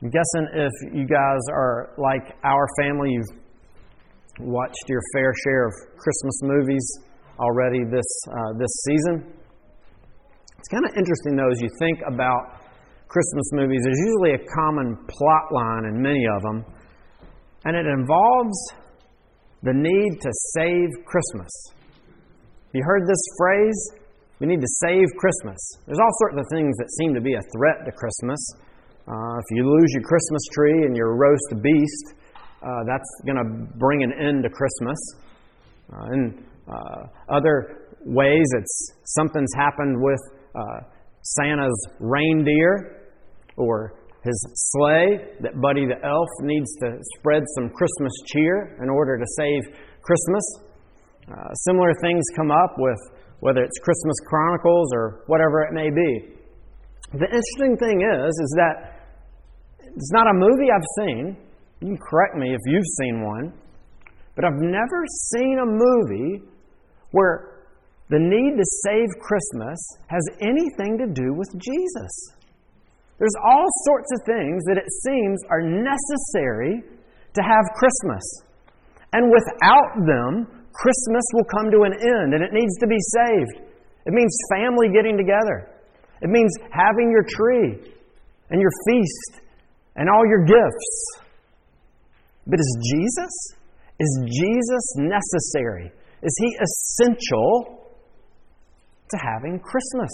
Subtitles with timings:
[0.00, 5.74] I'm guessing if you guys are like our family, you've watched your fair share of
[5.98, 6.86] Christmas movies
[7.40, 9.34] already this, uh, this season.
[10.56, 12.62] It's kind of interesting, though, as you think about
[13.08, 16.64] Christmas movies, there's usually a common plot line in many of them,
[17.64, 18.58] and it involves
[19.64, 21.50] the need to save Christmas.
[22.72, 23.90] You heard this phrase?
[24.38, 25.58] We need to save Christmas.
[25.86, 28.38] There's all sorts of things that seem to be a threat to Christmas.
[29.08, 32.12] Uh, if you lose your Christmas tree and your roast beast,
[32.60, 34.98] uh, that's going to bring an end to Christmas.
[35.90, 40.20] Uh, in uh, other ways, it's something's happened with
[40.54, 40.80] uh,
[41.22, 43.08] Santa's reindeer
[43.56, 43.94] or
[44.24, 44.36] his
[44.76, 49.74] sleigh that Buddy the Elf needs to spread some Christmas cheer in order to save
[50.02, 50.44] Christmas.
[51.32, 52.98] Uh, similar things come up with
[53.40, 56.34] whether it's Christmas Chronicles or whatever it may be.
[57.12, 58.97] The interesting thing is, is that
[59.96, 61.36] it's not a movie I've seen.
[61.80, 63.52] You can correct me if you've seen one.
[64.34, 66.42] But I've never seen a movie
[67.10, 67.66] where
[68.08, 69.78] the need to save Christmas
[70.08, 72.12] has anything to do with Jesus.
[73.18, 76.82] There's all sorts of things that it seems are necessary
[77.34, 78.22] to have Christmas.
[79.12, 83.66] And without them, Christmas will come to an end and it needs to be saved.
[84.06, 85.68] It means family getting together.
[86.22, 87.92] It means having your tree
[88.50, 89.47] and your feast
[89.98, 90.90] and all your gifts.
[92.46, 93.34] But is Jesus?
[94.00, 95.92] Is Jesus necessary?
[96.22, 97.84] Is he essential
[99.10, 100.10] to having Christmas?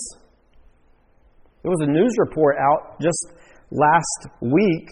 [1.63, 3.33] There was a news report out just
[3.71, 4.89] last week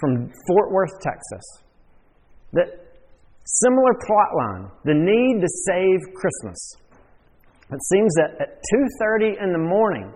[0.00, 1.44] from Fort Worth, Texas,
[2.52, 2.66] that
[3.44, 6.76] similar plot line, the need to save Christmas.
[7.70, 10.12] It seems that at 2:30 in the morning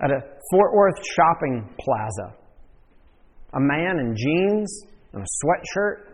[0.00, 2.34] at a Fort Worth shopping plaza,
[3.54, 6.12] a man in jeans and a sweatshirt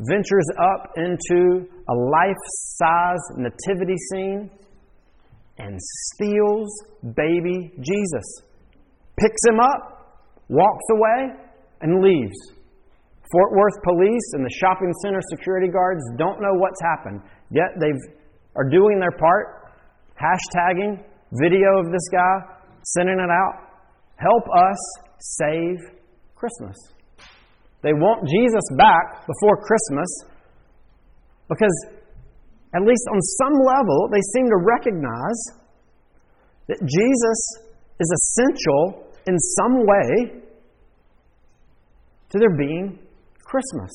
[0.00, 2.42] ventures up into a life
[2.76, 4.50] size nativity scene
[5.58, 6.68] and steals
[7.14, 8.42] baby Jesus.
[9.18, 11.36] Picks him up, walks away,
[11.82, 12.38] and leaves.
[13.30, 17.92] Fort Worth police and the shopping center security guards don't know what's happened, yet they
[18.56, 19.70] are doing their part,
[20.18, 23.68] hashtagging video of this guy, sending it out.
[24.16, 24.78] Help us
[25.20, 25.99] save
[26.40, 26.76] Christmas.
[27.82, 30.08] They want Jesus back before Christmas
[31.48, 31.76] because,
[32.72, 35.40] at least on some level, they seem to recognize
[36.68, 37.40] that Jesus
[38.00, 40.40] is essential in some way
[42.30, 42.98] to there being
[43.44, 43.90] Christmas.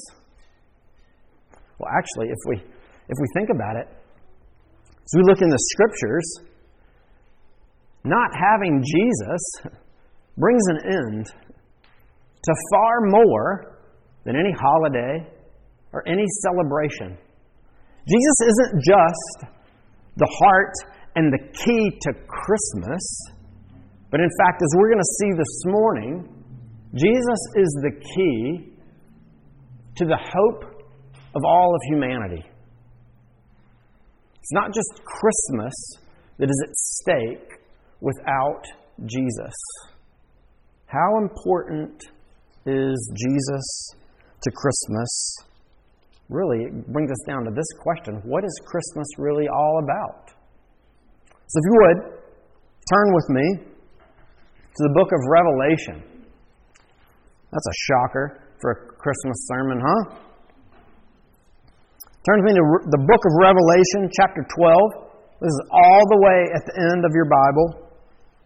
[1.80, 6.28] Well, actually, if we, if we think about it, as we look in the scriptures,
[8.04, 9.74] not having Jesus
[10.38, 11.45] brings an end
[12.46, 13.80] to far more
[14.24, 15.28] than any holiday
[15.94, 17.18] or any celebration.
[18.08, 19.52] Jesus isn't just
[20.18, 20.74] the heart
[21.16, 23.04] and the key to Christmas,
[24.12, 26.30] but in fact, as we're going to see this morning,
[26.94, 28.74] Jesus is the key
[29.98, 30.86] to the hope
[31.36, 32.46] of all of humanity.
[34.36, 35.74] It's not just Christmas
[36.38, 37.60] that is at stake
[38.02, 38.62] without
[39.06, 39.56] Jesus.
[40.86, 42.04] How important
[42.66, 43.96] is Jesus
[44.42, 45.38] to Christmas?
[46.30, 50.34] Really, it brings us down to this question What is Christmas really all about?
[51.48, 52.00] So, if you would,
[52.90, 53.46] turn with me
[54.76, 56.02] to the book of Revelation.
[57.54, 60.26] That's a shocker for a Christmas sermon, huh?
[62.26, 65.06] Turn with me to the book of Revelation, chapter 12.
[65.40, 67.86] This is all the way at the end of your Bible.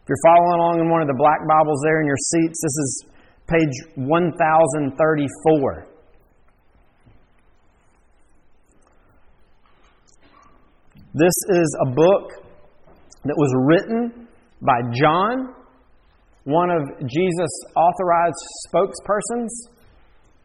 [0.03, 2.75] If you're following along in one of the black Bibles there in your seats, this
[2.75, 2.91] is
[3.49, 5.85] page 1034.
[11.13, 12.31] This is a book
[13.25, 14.27] that was written
[14.61, 15.55] by John,
[16.43, 18.37] one of Jesus' authorized
[18.69, 19.49] spokespersons,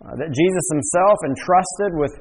[0.01, 2.13] uh, that Jesus himself entrusted with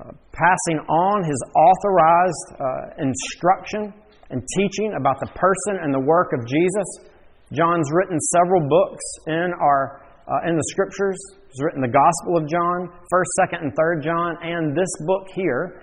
[0.00, 3.92] uh, passing on his authorized uh, instruction
[4.30, 7.13] and teaching about the person and the work of Jesus
[7.54, 11.18] John's written several books in our uh, in the scriptures.
[11.48, 15.82] He's written the Gospel of John, First, Second, and Third John, and this book here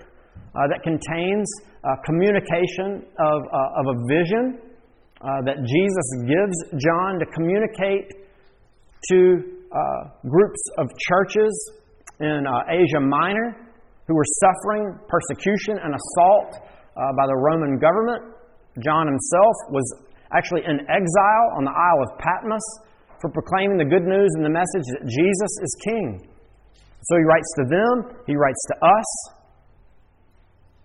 [0.56, 1.48] uh, that contains
[1.84, 4.60] uh, communication of, uh, of a vision
[5.22, 8.12] uh, that Jesus gives John to communicate
[9.10, 9.62] to
[10.28, 11.54] groups of churches
[12.20, 13.56] in Asia Minor
[14.08, 16.60] who were suffering persecution and assault
[17.16, 18.36] by the Roman government.
[18.84, 19.88] John himself was
[20.34, 22.66] actually in exile on the Isle of Patmos
[23.22, 26.28] for proclaiming the good news and the message that Jesus is King.
[27.04, 27.94] So he writes to them,
[28.28, 29.10] he writes to us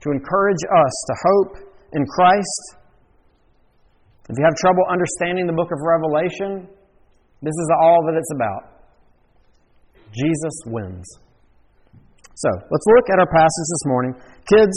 [0.01, 1.53] to encourage us to hope
[1.93, 2.77] in Christ.
[4.29, 6.69] If you have trouble understanding the book of Revelation,
[7.43, 8.77] this is all that it's about.
[10.13, 11.07] Jesus wins.
[12.35, 14.15] So, let's look at our passage this morning.
[14.49, 14.77] Kids,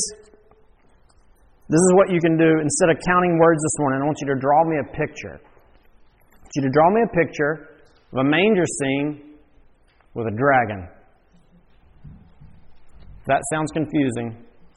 [1.70, 4.02] this is what you can do instead of counting words this morning.
[4.02, 5.40] I want you to draw me a picture
[6.50, 7.54] I want you to draw me a picture
[8.12, 9.38] of a manger scene
[10.16, 10.90] with a dragon.
[13.22, 14.34] If that sounds confusing,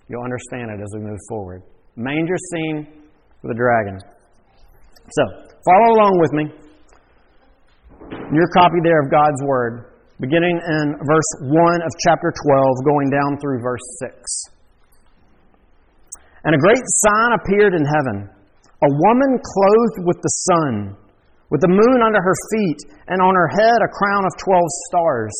[0.08, 1.62] you'll understand it as we move forward.
[1.96, 2.86] Manger scene
[3.40, 3.98] with a dragon.
[5.16, 5.22] So,
[5.64, 6.44] follow along with me.
[8.36, 13.40] Your copy there of God's Word, beginning in verse 1 of chapter 12, going down
[13.40, 13.80] through verse
[14.12, 14.51] 6.
[16.44, 18.28] And a great sign appeared in heaven
[18.82, 20.96] a woman clothed with the sun
[21.52, 22.80] with the moon under her feet,
[23.12, 25.36] and on her head a crown of twelve stars.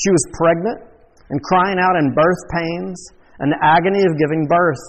[0.00, 0.80] She was pregnant
[1.28, 2.96] and crying out in birth pains
[3.36, 4.80] and the agony of giving birth.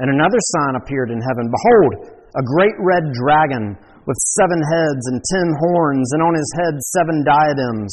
[0.00, 1.92] And another sign appeared in heaven Behold,
[2.40, 3.76] a great red dragon
[4.08, 7.92] with seven heads and ten horns, and on his head seven diadems.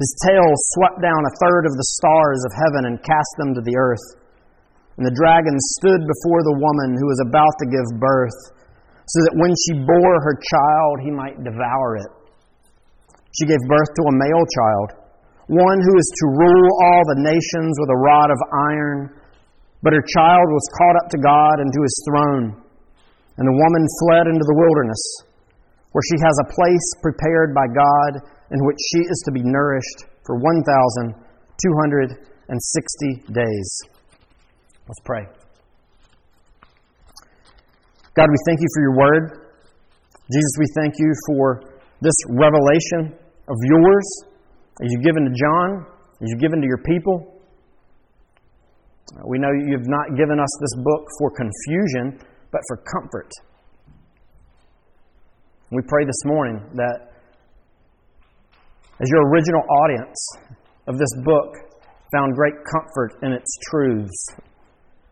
[0.00, 3.60] His tail swept down a third of the stars of heaven and cast them to
[3.60, 4.06] the earth.
[4.96, 8.56] And the dragon stood before the woman who was about to give birth
[9.06, 12.08] so that when she bore her child, he might devour it.
[13.38, 14.96] She gave birth to a male child,
[15.52, 18.40] one who is to rule all the nations with a rod of
[18.72, 19.14] iron.
[19.84, 22.56] But her child was caught up to God and to his throne.
[23.36, 25.28] And the woman fled into the wilderness,
[25.92, 30.08] where she has a place prepared by God in which she is to be nourished
[30.24, 33.95] for 1,260 days.
[34.88, 35.26] Let's pray.
[38.14, 39.50] God, we thank you for your word.
[40.30, 41.60] Jesus, we thank you for
[42.00, 43.18] this revelation
[43.48, 44.06] of yours
[44.78, 45.86] that you've given to John,
[46.20, 47.42] that you've given to your people.
[49.26, 52.20] We know you've not given us this book for confusion,
[52.52, 53.30] but for comfort.
[55.70, 57.10] We pray this morning that
[59.00, 60.28] as your original audience
[60.86, 61.54] of this book
[62.12, 64.26] found great comfort in its truths,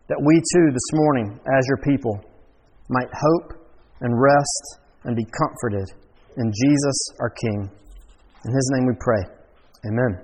[0.07, 2.21] that we too this morning, as your people,
[2.89, 3.57] might hope
[4.01, 5.89] and rest and be comforted
[6.37, 7.69] in Jesus our King.
[8.45, 9.23] In His name we pray.
[9.89, 10.21] Amen.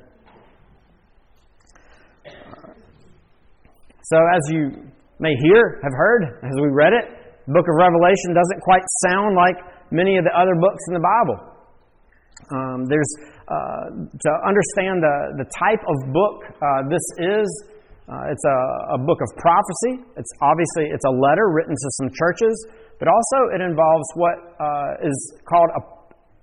[4.04, 7.06] So, as you may hear, have heard, as we read it,
[7.48, 9.58] the book of Revelation doesn't quite sound like
[9.90, 11.52] many of the other books in the Bible.
[12.52, 13.12] Um, there's
[13.48, 17.48] uh, to understand the, the type of book uh, this is
[18.10, 18.58] uh, it's a,
[18.96, 20.04] a book of prophecy.
[20.18, 22.56] It's obviously it's a letter written to some churches,
[23.00, 25.18] but also it involves what uh, is
[25.48, 25.82] called a,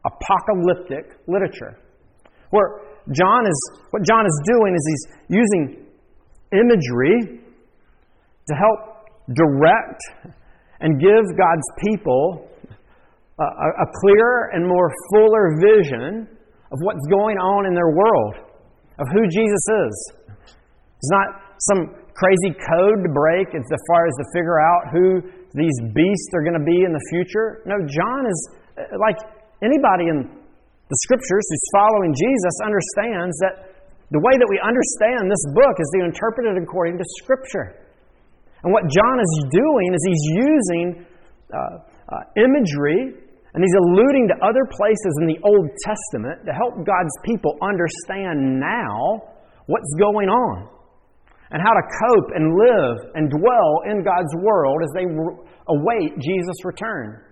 [0.07, 1.77] apocalyptic literature,
[2.51, 3.59] where John is
[3.91, 5.87] what John is doing is he's using
[6.53, 7.43] imagery
[8.49, 10.01] to help direct
[10.81, 12.49] and give God's people
[13.39, 16.29] a, a clearer and more fuller vision
[16.73, 18.35] of what's going on in their world,
[18.99, 20.13] of who Jesus is.
[20.99, 25.23] It's not some crazy code to break as far as to figure out who
[25.55, 27.63] these beasts are going to be in the future.
[27.67, 28.39] No, John is
[28.77, 29.19] uh, like
[29.63, 33.55] anybody in the scriptures who's following Jesus understands that
[34.11, 37.77] the way that we understand this book is to interpret it according to Scripture.
[38.65, 40.87] And what John is doing is he's using
[41.53, 43.21] uh, uh, imagery
[43.53, 48.57] and he's alluding to other places in the Old Testament to help God's people understand
[48.57, 49.29] now
[49.69, 50.73] what's going on
[51.51, 55.07] and how to cope and live and dwell in God's world as they
[55.69, 57.25] await Jesus' return.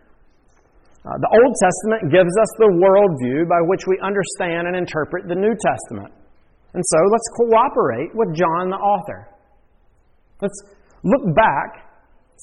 [1.04, 5.38] Uh, the Old Testament gives us the worldview by which we understand and interpret the
[5.38, 6.10] New Testament.
[6.74, 9.28] And so let's cooperate with John the author.
[10.42, 10.60] Let's
[11.04, 11.86] look back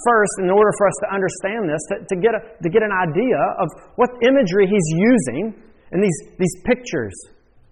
[0.05, 2.95] first in order for us to understand this, to, to, get, a, to get an
[2.95, 5.53] idea of what imagery he's using
[5.91, 7.13] in these, these pictures.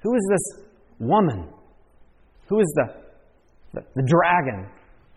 [0.03, 0.65] Who is this
[0.99, 1.49] woman?
[2.47, 3.00] Who is the
[3.73, 4.67] the, dragon?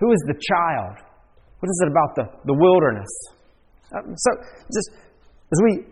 [0.01, 1.03] Who is the child?
[1.59, 3.11] What is it about the, the wilderness?
[3.95, 4.31] Um, so,
[4.71, 4.89] just
[5.51, 5.87] as we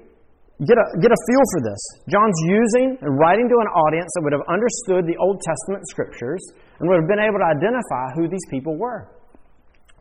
[0.66, 4.22] get a, get a feel for this, John's using and writing to an audience that
[4.26, 6.42] would have understood the Old Testament scriptures
[6.78, 9.10] and would have been able to identify who these people were.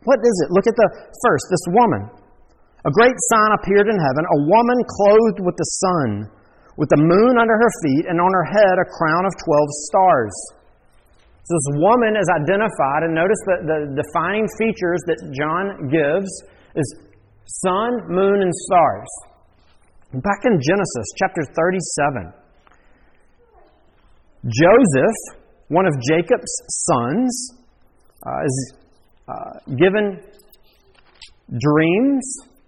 [0.02, 0.48] What is it?
[0.50, 0.88] Look at the
[1.22, 2.10] first, this woman.
[2.82, 6.26] A great sign appeared in heaven, a woman clothed with the sun,
[6.74, 10.34] with the moon under her feet, and on her head a crown of twelve stars.
[11.44, 16.30] So this woman is identified, and notice that the defining features that John gives
[16.78, 16.86] is
[17.46, 19.10] sun, moon, and stars.
[20.22, 22.32] Back in Genesis chapter 37,
[24.46, 25.18] Joseph,
[25.68, 26.54] one of Jacob's
[26.86, 27.32] sons,
[28.22, 28.74] uh, is
[29.26, 30.22] uh, given
[31.58, 32.24] dreams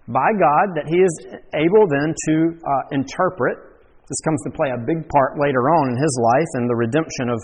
[0.07, 1.13] by God that he is
[1.55, 3.57] able then to uh, interpret.
[4.05, 7.29] This comes to play a big part later on in his life and the redemption
[7.29, 7.39] of,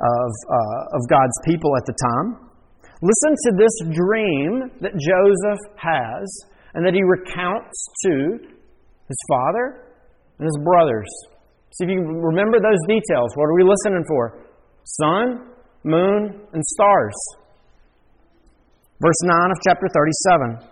[0.00, 2.50] of, uh, of God's people at the time.
[3.02, 6.24] Listen to this dream that Joseph has
[6.74, 8.38] and that he recounts to
[9.08, 9.92] his father
[10.38, 11.10] and his brothers.
[11.76, 13.34] See if you remember those details.
[13.34, 14.46] What are we listening for?
[15.02, 15.52] Sun,
[15.84, 17.18] moon, and stars.
[19.02, 20.64] Verse 9 of chapter 37.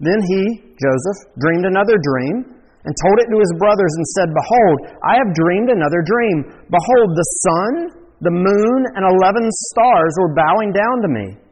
[0.00, 0.42] Then he,
[0.74, 5.30] Joseph, dreamed another dream and told it to his brothers and said, Behold, I have
[5.36, 6.66] dreamed another dream.
[6.66, 11.42] Behold, the sun, the moon, and eleven stars were bowing down to me.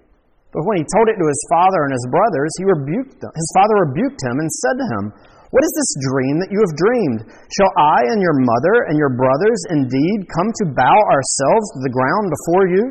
[0.55, 3.31] But when he told it to his father and his brothers, he rebuked them.
[3.35, 5.05] His father rebuked him and said to him,
[5.55, 7.21] What is this dream that you have dreamed?
[7.55, 11.95] Shall I and your mother and your brothers indeed come to bow ourselves to the
[11.95, 12.85] ground before you?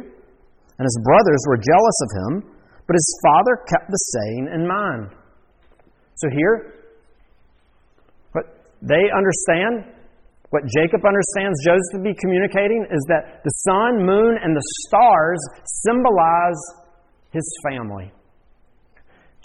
[0.80, 2.32] And his brothers were jealous of him,
[2.88, 5.12] but his father kept the saying in mind.
[6.16, 6.80] So here,
[8.32, 9.99] but they understand,
[10.50, 15.40] what Jacob understands Joseph to be communicating, is that the sun, moon, and the stars
[15.86, 16.62] symbolize
[17.32, 18.12] his family.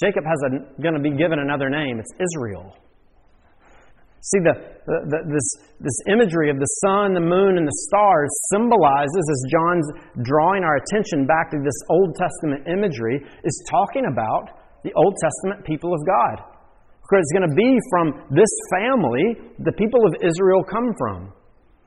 [0.01, 0.41] Jacob has
[0.81, 2.01] going to be given another name.
[2.01, 2.77] It's Israel.
[4.25, 4.57] See, the,
[4.89, 5.49] the, this,
[5.85, 9.89] this imagery of the sun, the moon, and the stars symbolizes, as John's
[10.25, 15.67] drawing our attention back to this Old Testament imagery, is talking about the Old Testament
[15.67, 16.54] people of God.
[17.13, 21.31] It's going to be from this family the people of Israel come from.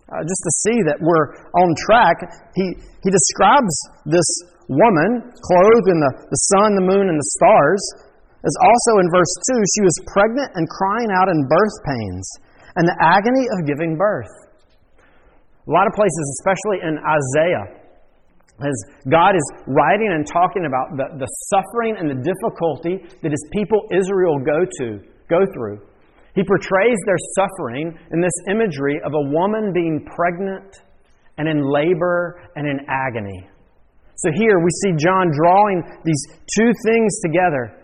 [0.07, 2.15] Uh, just to see that we're on track,
[2.55, 2.65] he,
[3.03, 3.75] he describes
[4.07, 4.29] this
[4.71, 7.83] woman clothed in the, the sun, the moon, and the stars.
[8.39, 12.25] As also in verse 2, she was pregnant and crying out in birth pains
[12.79, 14.31] and the agony of giving birth.
[15.67, 17.76] A lot of places, especially in Isaiah,
[18.59, 18.77] as
[19.09, 23.85] God is writing and talking about the, the suffering and the difficulty that his people
[23.93, 24.99] Israel go to,
[25.29, 25.81] go through.
[26.33, 30.81] He portrays their suffering in this imagery of a woman being pregnant
[31.37, 33.49] and in labor and in agony.
[34.17, 36.23] So here we see John drawing these
[36.57, 37.77] two things together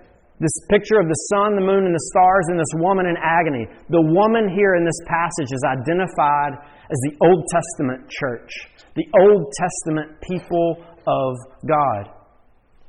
[0.44, 3.64] this picture of the sun, the moon, and the stars, and this woman in agony.
[3.88, 6.60] The woman here in this passage is identified
[6.94, 11.34] as the Old Testament church the Old Testament people of
[11.66, 12.14] God.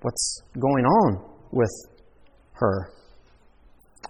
[0.02, 1.72] What's going on with
[2.60, 2.92] her?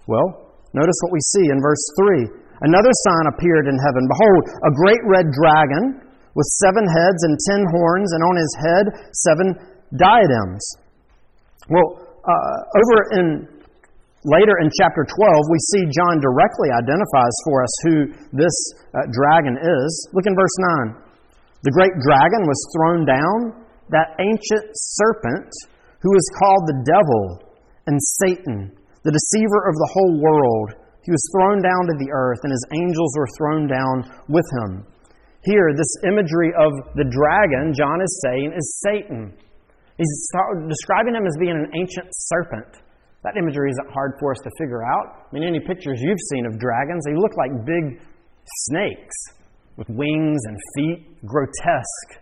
[0.07, 2.27] Well, notice what we see in verse 3.
[2.67, 4.03] Another sign appeared in heaven.
[4.11, 6.03] Behold, a great red dragon
[6.35, 8.85] with seven heads and ten horns, and on his head
[9.23, 9.47] seven
[9.95, 10.63] diadems.
[11.69, 13.47] Well, uh, over in
[14.25, 17.95] later in chapter 12, we see John directly identifies for us who
[18.33, 18.57] this
[18.91, 19.89] uh, dragon is.
[20.11, 20.57] Look in verse
[20.89, 21.05] 9.
[21.61, 25.49] The great dragon was thrown down, that ancient serpent
[26.01, 27.41] who is called the devil
[27.85, 28.73] and Satan,
[29.05, 30.77] the deceiver of the whole world.
[31.05, 34.85] He was thrown down to the earth, and his angels were thrown down with him.
[35.45, 39.37] Here, this imagery of the dragon, John is saying, is Satan.
[39.97, 40.13] He's
[40.67, 42.81] describing him as being an ancient serpent.
[43.25, 45.25] That imagery isn't hard for us to figure out.
[45.25, 47.97] I mean, any pictures you've seen of dragons, they look like big
[48.69, 49.17] snakes
[49.77, 52.21] with wings and feet, grotesque.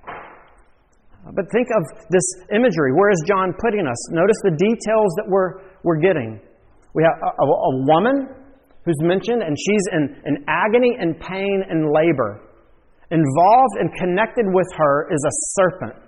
[1.36, 2.24] But think of this
[2.56, 2.96] imagery.
[2.96, 4.00] Where is John putting us?
[4.16, 6.40] Notice the details that we're, we're getting.
[6.96, 8.32] We have a, a, a woman
[8.86, 12.48] who's mentioned, and she's in, in agony and pain and labor.
[13.12, 16.08] Involved and connected with her is a serpent.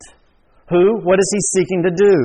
[0.69, 1.03] Who?
[1.03, 2.15] What is he seeking to do?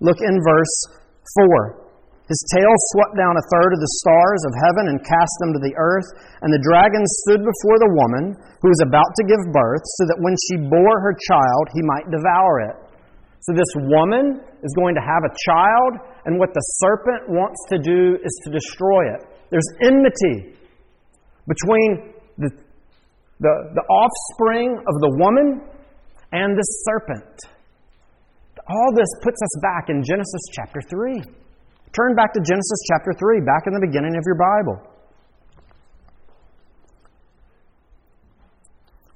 [0.00, 1.02] Look in verse
[1.50, 1.82] 4.
[2.30, 5.60] His tail swept down a third of the stars of heaven and cast them to
[5.60, 6.06] the earth.
[6.40, 10.22] And the dragon stood before the woman who was about to give birth, so that
[10.22, 12.76] when she bore her child, he might devour it.
[13.42, 15.92] So this woman is going to have a child,
[16.24, 19.26] and what the serpent wants to do is to destroy it.
[19.50, 20.54] There's enmity
[21.50, 22.54] between the,
[23.42, 25.60] the, the offspring of the woman
[26.30, 27.34] and the serpent.
[28.70, 31.41] All this puts us back in Genesis chapter 3.
[31.92, 34.80] Turn back to Genesis chapter 3, back in the beginning of your Bible.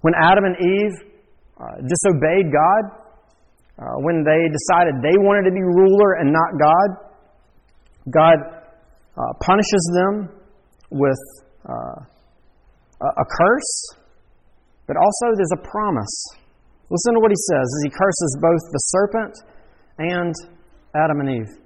[0.02, 0.96] When Adam and Eve
[1.56, 2.82] uh, disobeyed God,
[3.80, 6.88] uh, when they decided they wanted to be ruler and not God,
[8.12, 8.38] God
[9.16, 10.28] uh, punishes them
[10.90, 11.18] with
[11.64, 11.96] uh,
[13.00, 13.96] a curse,
[14.86, 16.14] but also there's a promise.
[16.90, 19.34] Listen to what he says as he curses both the serpent
[19.98, 20.34] and
[20.94, 21.65] Adam and Eve.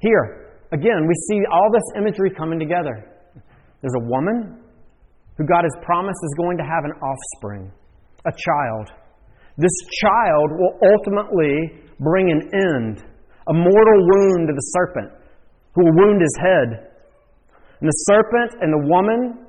[0.00, 3.04] Here, again, we see all this imagery coming together.
[3.80, 4.64] There's a woman
[5.36, 7.72] who God has promised is going to have an offspring,
[8.24, 8.92] a child.
[9.56, 13.04] This child will ultimately bring an end,
[13.48, 15.12] a mortal wound to the serpent,
[15.74, 16.68] who will wound his head.
[17.80, 19.48] And the serpent and the woman,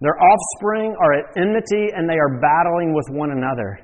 [0.00, 3.78] their offspring, are at enmity and they are battling with one another.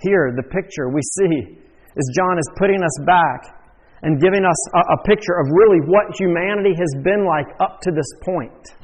[0.00, 1.62] Here, the picture we see
[1.94, 3.61] is John is putting us back
[4.02, 7.90] and giving us a, a picture of really what humanity has been like up to
[7.94, 8.74] this point.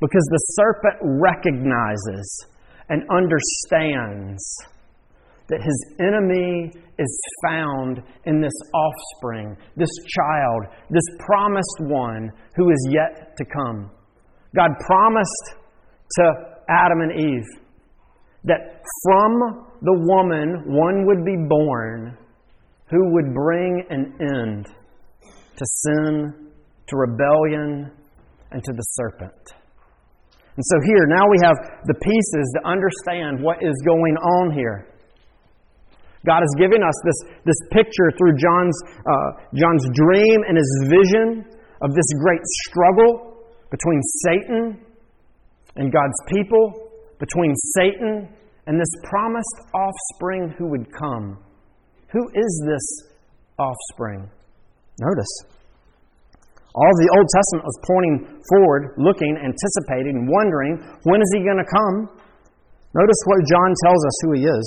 [0.00, 2.46] Because the serpent recognizes
[2.88, 4.42] and understands
[5.48, 12.88] that his enemy is found in this offspring, this child, this promised one who is
[12.90, 13.90] yet to come.
[14.54, 15.54] God promised
[16.16, 16.32] to
[16.68, 17.46] Adam and Eve
[18.44, 22.16] that from the woman one would be born
[22.90, 26.50] who would bring an end to sin,
[26.86, 27.90] to rebellion,
[28.50, 29.54] and to the serpent.
[30.56, 34.88] And so here, now we have the pieces to understand what is going on here.
[36.26, 38.76] God is giving us this, this picture through John's,
[39.06, 41.46] uh, John's dream and his vision
[41.80, 44.82] of this great struggle between Satan
[45.76, 46.90] and God's people,
[47.20, 48.28] between Satan
[48.66, 51.38] and this promised offspring who would come.
[52.12, 52.86] Who is this
[53.58, 54.30] offspring?
[55.00, 55.34] Notice.
[56.74, 58.16] All the Old Testament was pointing
[58.48, 62.08] forward, looking, anticipating, wondering, when is he going to come?
[62.94, 64.66] Notice what John tells us who he is.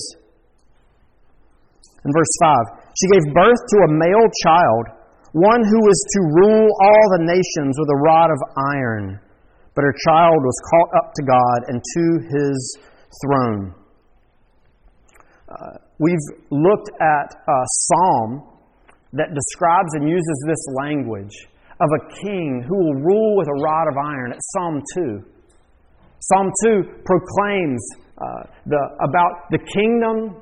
[2.05, 2.33] In verse
[2.77, 4.85] 5, she gave birth to a male child,
[5.33, 8.39] one who was to rule all the nations with a rod of
[8.75, 9.19] iron.
[9.73, 12.77] But her child was caught up to God and to his
[13.23, 13.80] throne.
[16.01, 18.41] We've looked at a psalm
[19.13, 21.35] that describes and uses this language
[21.77, 24.33] of a king who will rule with a rod of iron.
[24.33, 25.21] It's Psalm 2.
[26.21, 27.81] Psalm 2 proclaims
[28.17, 30.41] uh, the, about the kingdom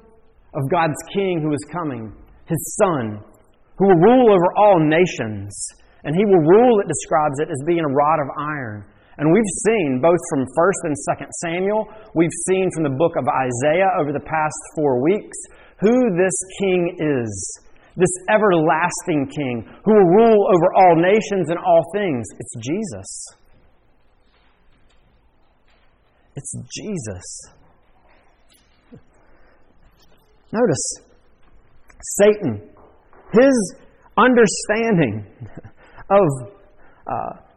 [0.56, 2.16] of God's king who is coming,
[2.48, 3.20] his son,
[3.78, 5.52] who will rule over all nations.
[6.06, 8.86] And he will rule, it describes it as being a rod of iron.
[9.20, 13.28] And we've seen, both from 1st and 2nd Samuel, we've seen from the book of
[13.28, 15.38] Isaiah over the past four weeks,
[15.82, 17.60] who this king is.
[17.98, 22.26] This everlasting king who will rule over all nations and all things.
[22.40, 23.28] It's Jesus.
[26.38, 27.44] It's Jesus.
[30.54, 30.94] Notice,
[32.22, 32.70] Satan,
[33.34, 33.76] his
[34.16, 35.28] understanding
[36.10, 36.54] of
[37.06, 37.49] uh,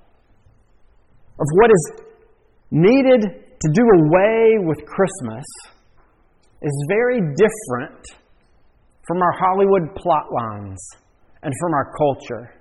[1.43, 1.93] of what is
[2.71, 5.45] needed to do away with Christmas
[6.63, 7.99] is very different
[9.09, 10.79] from our Hollywood plot lines
[11.43, 12.55] and from our culture.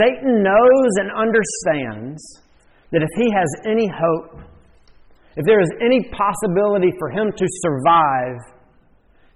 [0.00, 2.22] Satan knows and understands
[2.90, 4.40] that if he has any hope,
[5.36, 8.38] if there is any possibility for him to survive,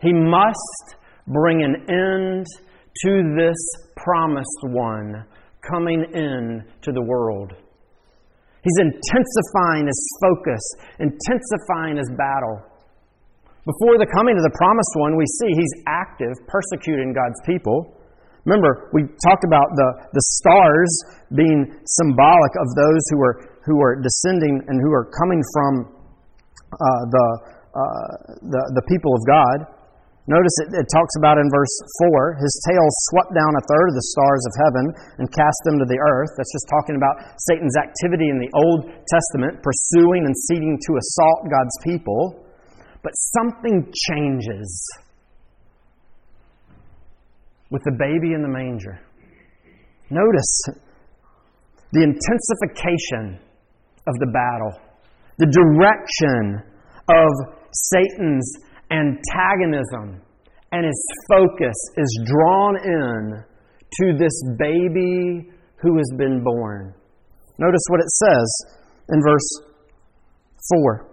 [0.01, 2.47] he must bring an end
[3.03, 3.57] to this
[3.97, 5.25] promised one
[5.69, 7.53] coming in to the world.
[8.67, 10.63] He's intensifying his focus,
[10.99, 12.67] intensifying his battle.
[13.63, 17.95] Before the coming of the promised one, we see he's active, persecuting God's people.
[18.43, 20.91] Remember, we talked about the, the stars
[21.35, 25.73] being symbolic of those who are, who are descending and who are coming from
[26.67, 27.27] uh, the,
[27.71, 28.11] uh,
[28.51, 29.76] the, the people of God.
[30.27, 31.71] Notice it, it, talks about in verse
[32.11, 34.85] 4 his tail swept down a third of the stars of heaven
[35.23, 36.35] and cast them to the earth.
[36.35, 41.47] That's just talking about Satan's activity in the Old Testament, pursuing and seeking to assault
[41.47, 42.43] God's people.
[43.07, 44.67] But something changes
[47.71, 48.99] with the baby in the manger.
[50.11, 50.55] Notice
[51.93, 53.39] the intensification
[54.11, 54.75] of the battle,
[55.39, 56.67] the direction
[57.07, 57.31] of
[57.71, 60.23] Satan's antagonism
[60.73, 63.45] and his focus is drawn in
[64.01, 66.95] to this baby who has been born.
[67.59, 68.49] Notice what it says
[69.11, 69.49] in verse
[70.85, 71.07] 4.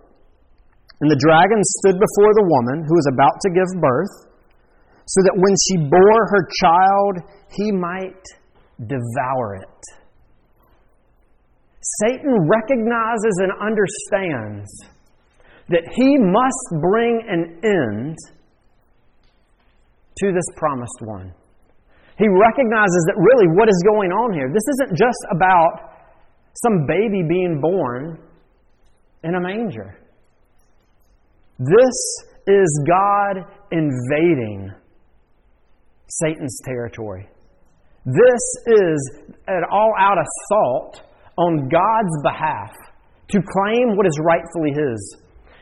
[1.01, 4.15] And the dragon stood before the woman who was about to give birth,
[5.05, 7.15] so that when she bore her child,
[7.51, 8.23] he might
[8.87, 9.79] devour it.
[11.99, 14.71] Satan recognizes and understands
[15.69, 18.17] that he must bring an end
[20.19, 21.33] to this promised one.
[22.17, 25.93] He recognizes that really what is going on here, this isn't just about
[26.61, 28.19] some baby being born
[29.23, 29.97] in a manger.
[31.57, 31.97] This
[32.45, 34.71] is God invading
[36.07, 37.27] Satan's territory.
[38.05, 41.01] This is an all out assault
[41.37, 42.71] on God's behalf
[43.29, 45.17] to claim what is rightfully His.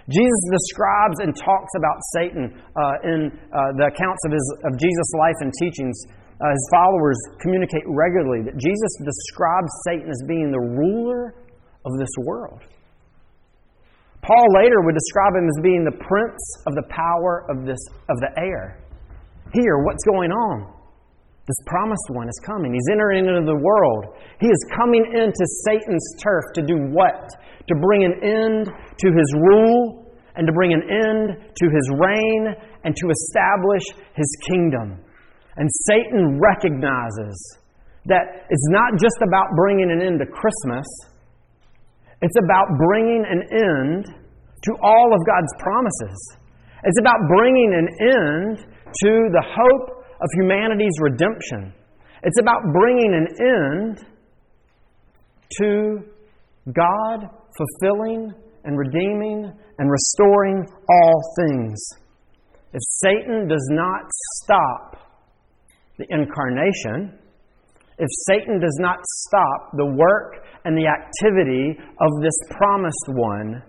[0.10, 3.20] Jesus describes and talks about Satan uh, in
[3.54, 5.98] uh, the accounts of, his, of Jesus' life and teachings.
[6.42, 11.38] Uh, his followers communicate regularly that Jesus describes Satan as being the ruler
[11.86, 12.66] of this world.
[14.22, 18.18] Paul later would describe him as being the prince of the power of, this, of
[18.22, 18.82] the air.
[19.54, 20.74] Here, what's going on?
[21.48, 22.72] This promised one is coming.
[22.72, 24.14] He's entering into the world.
[24.40, 27.34] He is coming into Satan's turf to do what?
[27.72, 32.52] To bring an end to his rule and to bring an end to his reign
[32.84, 35.00] and to establish his kingdom.
[35.56, 37.36] And Satan recognizes
[38.08, 40.86] that it's not just about bringing an end to Christmas,
[42.22, 46.38] it's about bringing an end to all of God's promises.
[46.84, 51.74] It's about bringing an end to the hope of humanity's redemption.
[52.24, 54.06] It's about bringing an end
[55.60, 56.00] to
[56.74, 58.34] God fulfilling
[58.64, 61.80] and redeeming and restoring all things.
[62.74, 64.10] If Satan does not
[64.44, 64.98] stop
[65.98, 67.18] the incarnation,
[67.98, 73.62] if Satan does not stop the work and the activity of this promised one,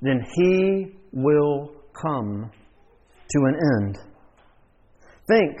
[0.00, 2.50] then he will come
[3.30, 3.98] to an end.
[5.28, 5.56] Think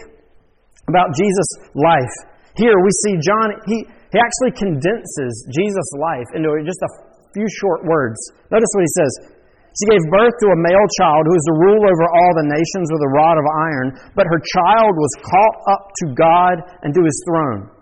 [0.88, 2.14] about Jesus' life.
[2.56, 6.90] Here we see John, he, he actually condenses Jesus' life into just a
[7.34, 8.18] few short words.
[8.52, 9.12] Notice what he says.
[9.72, 12.92] She gave birth to a male child who is to rule over all the nations
[12.92, 17.00] with a rod of iron, but her child was caught up to God and to
[17.00, 17.72] his throne.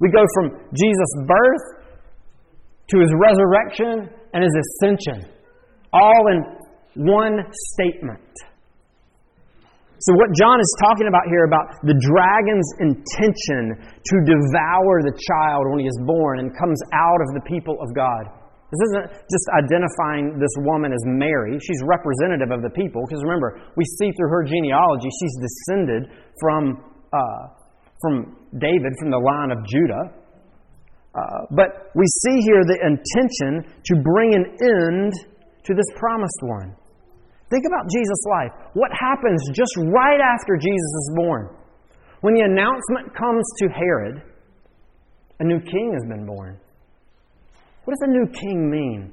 [0.00, 1.64] We go from Jesus' birth
[2.88, 5.28] to his resurrection and his ascension,
[5.92, 6.38] all in
[6.96, 7.44] one
[7.76, 8.24] statement.
[10.00, 15.64] So, what John is talking about here about the dragon's intention to devour the child
[15.72, 18.43] when he is born and comes out of the people of God.
[18.74, 21.62] This isn't just identifying this woman as Mary.
[21.62, 26.10] She's representative of the people, because remember, we see through her genealogy, she's descended
[26.42, 26.82] from,
[27.14, 27.54] uh,
[28.02, 30.10] from David, from the line of Judah.
[31.14, 35.14] Uh, but we see here the intention to bring an end
[35.62, 36.74] to this promised one.
[37.50, 38.50] Think about Jesus' life.
[38.74, 41.54] What happens just right after Jesus is born?
[42.22, 44.22] When the announcement comes to Herod,
[45.38, 46.58] a new king has been born.
[47.84, 49.12] What does a new king mean?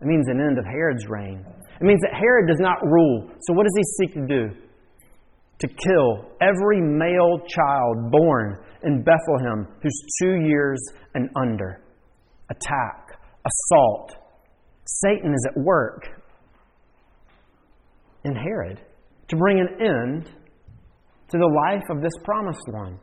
[0.00, 1.44] It means an end of Herod's reign.
[1.80, 3.30] It means that Herod does not rule.
[3.40, 4.50] So, what does he seek to do?
[5.60, 10.80] To kill every male child born in Bethlehem who's two years
[11.14, 11.80] and under.
[12.50, 14.16] Attack, assault.
[14.84, 16.06] Satan is at work
[18.24, 18.80] in Herod
[19.28, 20.26] to bring an end
[21.28, 22.98] to the life of this promised one.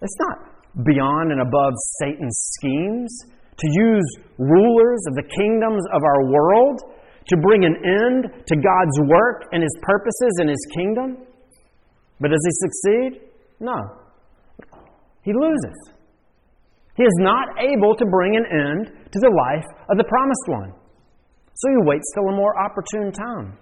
[0.00, 3.24] It's not beyond and above Satan's schemes
[3.60, 6.80] to use rulers of the kingdoms of our world
[7.28, 11.16] to bring an end to God's work and His purposes in His kingdom.
[12.20, 13.30] But does He succeed?
[13.60, 13.76] No.
[15.22, 15.76] He loses.
[16.96, 20.72] He is not able to bring an end to the life of the promised one.
[21.54, 23.56] So he waits till a more opportune time.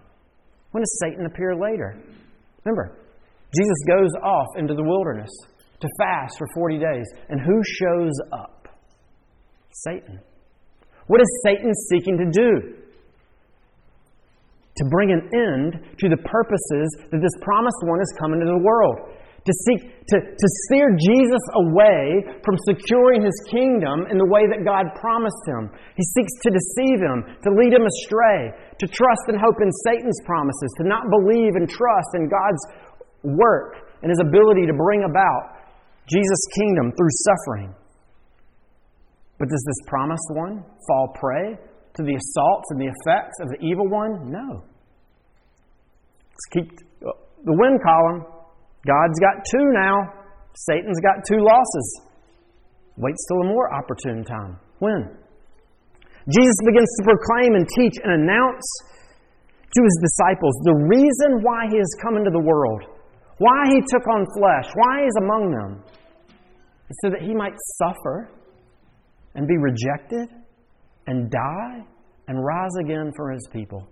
[0.70, 1.98] When does Satan appear later?
[2.64, 2.98] Remember,
[3.54, 5.30] Jesus goes off into the wilderness
[5.80, 7.06] to fast for 40 days.
[7.28, 8.57] And who shows up?
[9.84, 10.20] Satan.
[11.06, 12.50] What is Satan seeking to do?
[14.76, 18.62] To bring an end to the purposes that this promised one has come into the
[18.62, 19.14] world.
[19.46, 19.80] To seek
[20.12, 25.44] to, to steer Jesus away from securing his kingdom in the way that God promised
[25.48, 25.72] him.
[25.96, 30.20] He seeks to deceive him, to lead him astray, to trust and hope in Satan's
[30.28, 32.62] promises, to not believe and trust in God's
[33.24, 35.58] work and his ability to bring about
[36.08, 37.72] Jesus' kingdom through suffering.
[39.38, 41.56] But does this promised one fall prey
[41.94, 44.30] to the assaults and the effects of the evil one?
[44.30, 44.62] No.
[46.30, 46.70] Let's keep
[47.06, 47.10] uh,
[47.44, 48.26] the win column.
[48.86, 49.94] God's got two now.
[50.54, 52.02] Satan's got two losses.
[52.96, 54.58] Waits till a more opportune time.
[54.80, 55.06] When?
[56.28, 58.66] Jesus begins to proclaim and teach and announce
[59.70, 62.82] to his disciples the reason why he has come into the world.
[63.38, 65.82] why he took on flesh, why he's among them,
[67.02, 68.28] so that he might suffer
[69.34, 70.28] and be rejected
[71.06, 71.84] and die
[72.28, 73.86] and rise again for his people.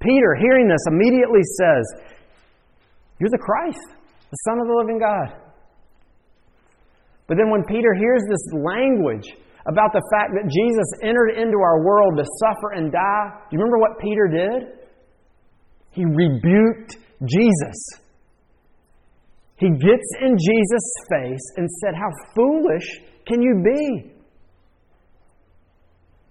[0.00, 1.84] Peter, hearing this, immediately says,
[3.18, 3.96] You're the Christ,
[4.30, 5.40] the Son of the living God.
[7.26, 9.32] But then when Peter hears this language
[9.66, 13.58] about the fact that Jesus entered into our world to suffer and die, do you
[13.58, 14.84] remember what Peter did?
[15.90, 17.78] He rebuked Jesus.
[19.56, 22.84] He gets in Jesus' face and said, How foolish
[23.26, 24.13] can you be?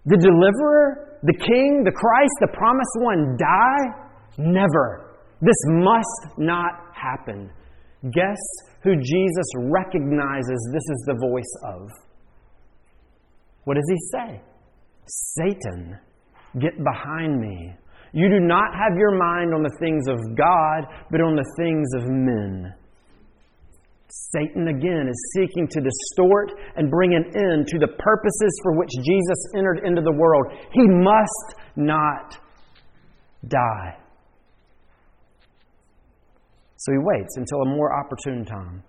[0.06, 4.04] The deliverer, the king, the Christ, the promised one die?
[4.38, 5.16] Never.
[5.42, 7.50] This must not happen.
[8.04, 8.40] Guess
[8.84, 11.90] who Jesus recognizes this is the voice of?
[13.64, 14.42] What does he say?
[15.06, 15.98] Satan,
[16.60, 17.74] get behind me.
[18.14, 21.88] You do not have your mind on the things of God, but on the things
[21.96, 22.74] of men.
[24.10, 28.90] Satan again is seeking to distort and bring an end to the purposes for which
[29.04, 30.54] Jesus entered into the world.
[30.72, 32.38] He must not
[33.48, 33.98] die.
[36.78, 38.84] So he waits until a more opportune time.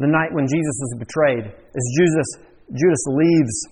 [0.00, 3.68] The night when Jesus is betrayed, as Judas, leaves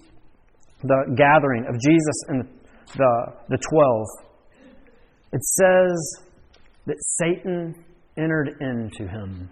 [0.83, 2.49] the gathering of Jesus and
[2.97, 4.07] the, the twelve,
[5.33, 6.26] it says
[6.87, 7.75] that Satan
[8.17, 9.51] entered into him.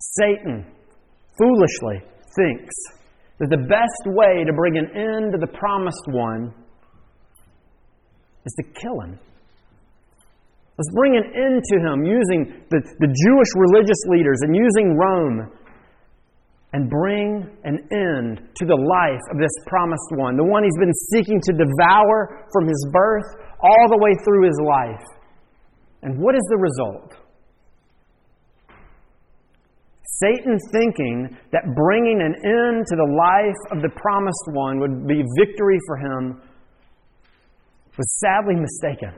[0.00, 0.64] Satan
[1.36, 2.02] foolishly
[2.36, 2.74] thinks
[3.38, 6.52] that the best way to bring an end to the promised one
[8.44, 9.18] is to kill him.
[10.78, 15.50] Let's bring an end to him using the, the Jewish religious leaders and using Rome
[16.72, 20.94] and bring an end to the life of this promised one, the one he's been
[21.10, 23.26] seeking to devour from his birth
[23.58, 25.17] all the way through his life.
[26.02, 27.16] And what is the result?
[30.18, 35.22] Satan thinking that bringing an end to the life of the promised one would be
[35.38, 36.42] victory for him
[37.96, 39.12] was sadly mistaken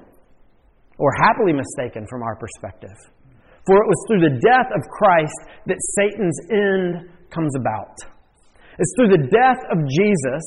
[0.99, 2.97] or happily mistaken from our perspective.
[3.67, 7.97] For it was through the death of Christ that Satan's end comes about.
[8.79, 10.45] It's through the death of Jesus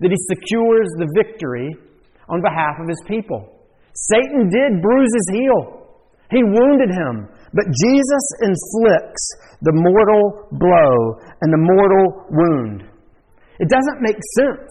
[0.00, 1.74] that he secures the victory
[2.28, 3.55] on behalf of his people.
[3.96, 5.88] Satan did bruise his heel,
[6.30, 9.24] he wounded him, but Jesus inflicts
[9.62, 10.92] the mortal blow
[11.40, 12.84] and the mortal wound.
[13.58, 14.68] It doesn't make sense.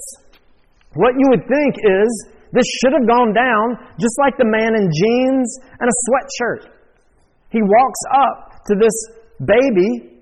[0.94, 2.12] What you would think is
[2.54, 6.72] this should have gone down just like the man in jeans and a sweatshirt.
[7.50, 8.96] He walks up to this
[9.44, 10.22] baby,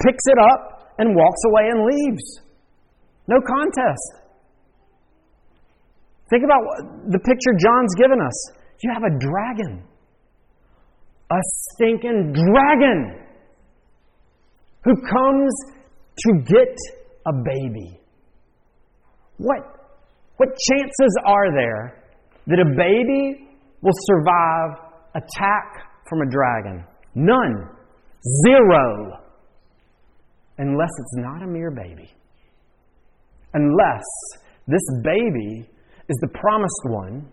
[0.00, 2.40] picks it up, and walks away and leaves.
[3.26, 4.19] No contest.
[6.30, 6.62] Think about
[7.10, 8.52] the picture John's given us.
[8.82, 9.82] You have a dragon,
[11.30, 11.40] a
[11.74, 13.26] stinking dragon,
[14.84, 15.52] who comes
[16.18, 16.76] to get
[17.26, 18.00] a baby.
[19.36, 19.58] What
[20.36, 22.02] what chances are there
[22.46, 23.46] that a baby
[23.82, 24.78] will survive
[25.14, 26.84] attack from a dragon?
[27.14, 27.68] None.
[28.46, 29.18] Zero.
[30.56, 32.10] Unless it's not a mere baby.
[33.52, 34.04] Unless
[34.66, 35.68] this baby
[36.10, 37.24] is the promised one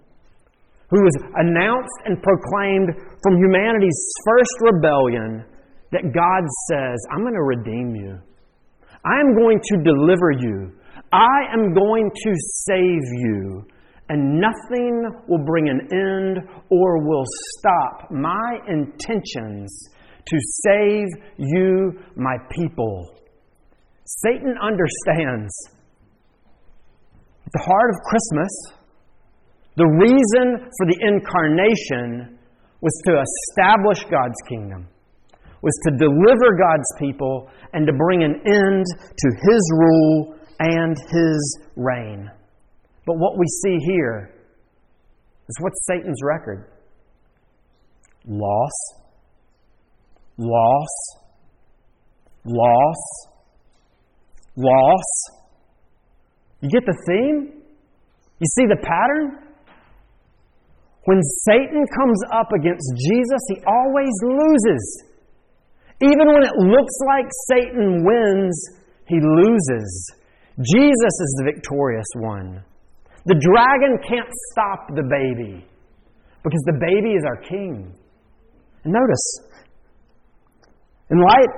[0.89, 5.43] who was announced and proclaimed from humanity's first rebellion
[5.91, 8.15] that God says, I'm going to redeem you.
[9.03, 10.77] I am going to deliver you
[11.13, 12.33] I am going to
[12.65, 13.65] save you,
[14.09, 17.23] and nothing will bring an end or will
[17.57, 19.89] stop my intentions
[20.25, 23.15] to save you, my people.
[24.03, 25.53] Satan understands
[27.47, 28.51] at the heart of Christmas,
[29.77, 32.37] the reason for the incarnation
[32.81, 34.87] was to establish God's kingdom,
[35.61, 41.59] was to deliver God's people, and to bring an end to his rule and his
[41.77, 42.29] reign.
[43.05, 44.33] But what we see here
[45.47, 46.69] is what's Satan's record?
[48.25, 48.73] Loss,
[50.37, 51.15] loss,
[52.43, 53.27] loss,
[54.57, 55.36] loss.
[56.61, 57.61] You get the theme?
[58.39, 59.47] You see the pattern?
[61.05, 65.03] When Satan comes up against Jesus, he always loses.
[66.01, 68.55] Even when it looks like Satan wins,
[69.07, 70.11] he loses.
[70.57, 72.63] Jesus is the victorious one.
[73.25, 75.65] The dragon can't stop the baby
[76.43, 77.93] because the baby is our king.
[78.83, 79.25] And notice,
[81.09, 81.53] in light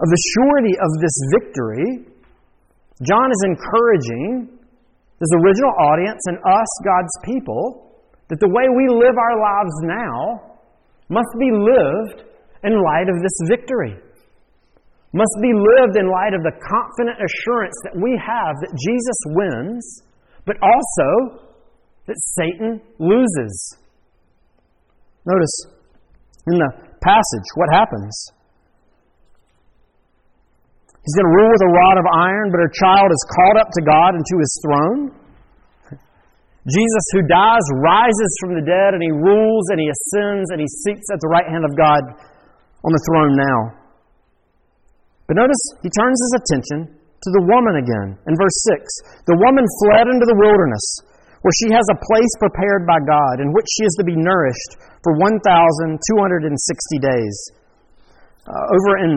[0.00, 2.06] of the surety of this victory,
[3.06, 4.58] John is encouraging
[5.20, 7.94] his original audience and us, God's people,
[8.28, 10.14] that the way we live our lives now
[11.08, 12.26] must be lived
[12.64, 13.94] in light of this victory,
[15.12, 20.02] must be lived in light of the confident assurance that we have that Jesus wins,
[20.44, 21.48] but also
[22.06, 23.78] that Satan loses.
[25.24, 25.56] Notice
[26.46, 28.32] in the passage what happens.
[31.08, 33.72] He's going to rule with a rod of iron, but her child is called up
[33.72, 35.00] to God and to his throne.
[36.68, 40.68] Jesus, who dies, rises from the dead, and he rules and he ascends and he
[40.84, 42.12] seats at the right hand of God
[42.84, 43.72] on the throne now.
[45.32, 48.20] But notice he turns his attention to the woman again.
[48.28, 50.84] In verse 6, the woman fled into the wilderness,
[51.40, 54.76] where she has a place prepared by God, in which she is to be nourished
[55.00, 56.04] for 1,260
[57.00, 57.36] days.
[58.44, 59.12] Uh, over in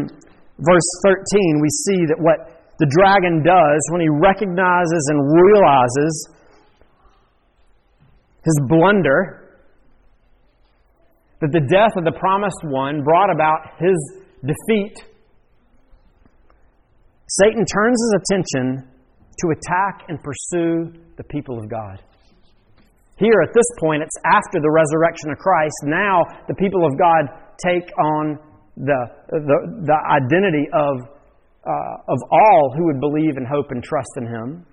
[0.62, 6.14] verse 13, we see that what the dragon does when he recognizes and realizes
[8.44, 9.60] his blunder,
[11.42, 13.98] that the death of the promised one brought about his
[14.42, 14.98] defeat,
[17.28, 18.88] Satan turns his attention
[19.40, 22.02] to attack and pursue the people of God.
[23.18, 25.76] Here, at this point, it's after the resurrection of Christ.
[25.84, 27.30] Now, the people of God
[27.64, 28.40] take on
[28.78, 30.96] the, the, the identity of,
[31.66, 34.66] uh, of all who would believe and hope and trust in Him.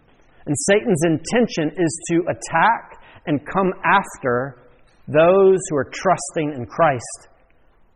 [0.47, 4.65] And Satan's intention is to attack and come after
[5.09, 7.29] those who are trusting in Christ.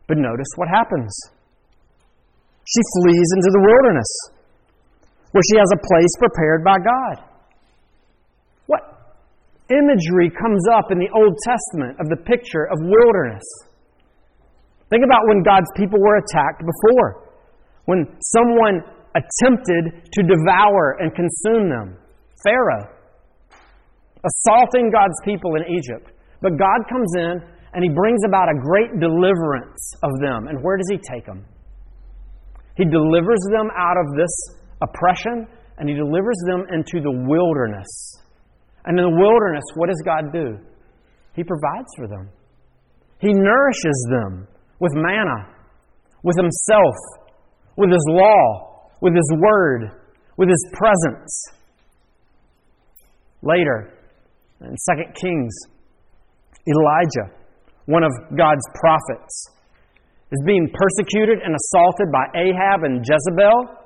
[0.08, 1.12] But notice what happens.
[2.64, 4.10] She flees into the wilderness,
[5.32, 7.24] where she has a place prepared by God.
[8.66, 8.82] What
[9.70, 13.44] imagery comes up in the Old Testament of the picture of wilderness?
[14.92, 17.32] Think about when God's people were attacked before,
[17.86, 18.84] when someone
[19.16, 21.96] attempted to devour and consume them.
[22.44, 22.92] Pharaoh
[24.22, 26.12] assaulting God's people in Egypt.
[26.40, 27.40] But God comes in
[27.72, 30.48] and he brings about a great deliverance of them.
[30.48, 31.44] And where does he take them?
[32.76, 34.32] He delivers them out of this
[34.82, 37.88] oppression and he delivers them into the wilderness.
[38.84, 40.58] And in the wilderness, what does God do?
[41.34, 42.28] He provides for them.
[43.20, 44.48] He nourishes them
[44.82, 45.46] with manna,
[46.24, 46.96] with Himself,
[47.76, 49.92] with His law, with His Word,
[50.36, 51.44] with His presence.
[53.42, 53.94] Later,
[54.60, 54.76] in 2
[55.14, 55.54] Kings,
[56.66, 57.30] Elijah,
[57.86, 59.46] one of God's prophets,
[60.32, 63.78] is being persecuted and assaulted by Ahab and Jezebel.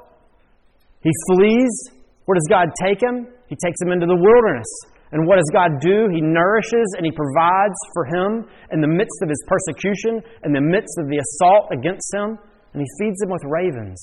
[1.03, 1.91] He flees.
[2.25, 3.29] Where does God take him?
[3.49, 4.67] He takes him into the wilderness.
[5.13, 6.11] And what does God do?
[6.11, 10.61] He nourishes and He provides for him in the midst of his persecution, in the
[10.61, 12.39] midst of the assault against him.
[12.75, 13.99] And He feeds him with ravens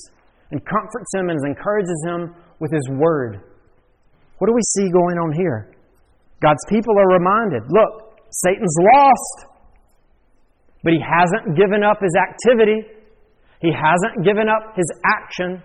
[0.52, 3.42] and comforts him and encourages him with His word.
[4.38, 5.74] What do we see going on here?
[6.42, 9.54] God's people are reminded look, Satan's lost,
[10.84, 12.84] but he hasn't given up his activity,
[13.62, 15.63] he hasn't given up his action.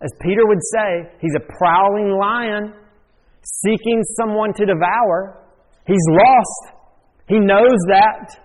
[0.00, 2.74] As Peter would say, he's a prowling lion
[3.46, 5.44] seeking someone to devour.
[5.86, 6.76] He's lost.
[7.28, 8.38] He knows that.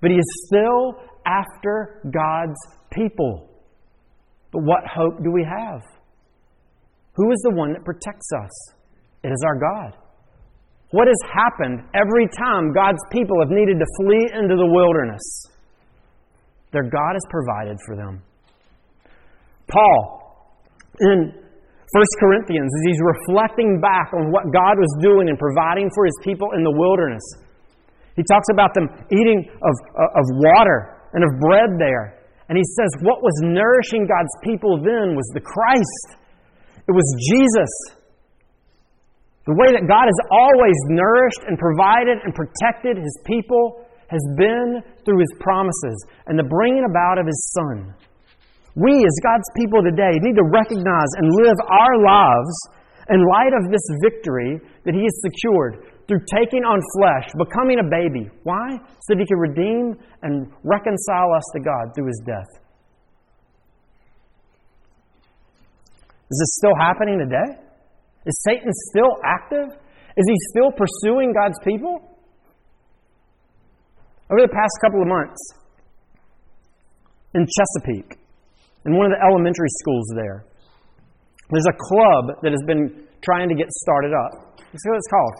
[0.00, 0.94] But he is still
[1.24, 2.58] after God's
[2.90, 3.48] people.
[4.52, 5.82] But what hope do we have?
[7.14, 8.74] Who is the one that protects us?
[9.22, 9.96] It is our God.
[10.90, 15.22] What has happened every time God's people have needed to flee into the wilderness?
[16.72, 18.22] Their God has provided for them.
[19.66, 20.54] Paul,
[21.00, 21.32] in
[21.94, 26.18] 1 Corinthians, as he's reflecting back on what God was doing and providing for his
[26.22, 27.22] people in the wilderness,
[28.18, 32.16] he talks about them eating of, uh, of water and of bread there.
[32.48, 36.18] And he says, What was nourishing God's people then was the Christ.
[36.88, 37.70] It was Jesus.
[39.46, 44.82] The way that God has always nourished and provided and protected His people has been
[45.04, 47.94] through His promises and the bringing about of His Son.
[48.76, 52.54] We, as God's people today, need to recognize and live our lives
[53.08, 57.88] in light of this victory that He has secured through taking on flesh, becoming a
[57.88, 58.28] baby.
[58.44, 58.76] Why?
[58.76, 62.52] So that He can redeem and reconcile us to God through His death.
[66.30, 67.62] Is this still happening today?
[68.26, 69.78] Is Satan still active?
[70.16, 72.02] Is he still pursuing God's people?
[74.30, 75.38] Over the past couple of months,
[77.34, 78.18] in Chesapeake,
[78.86, 80.46] in one of the elementary schools there,
[81.50, 84.58] there's a club that has been trying to get started up.
[84.58, 85.36] You see what it's called?